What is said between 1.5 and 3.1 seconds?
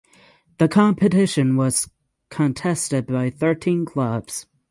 was contested